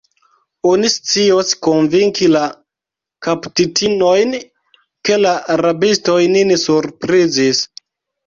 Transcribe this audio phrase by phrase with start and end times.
[0.67, 2.41] Oni scios konvinki la
[3.27, 4.33] kaptitinojn,
[5.09, 5.35] ke la
[5.65, 7.63] rabistoj nin surprizis.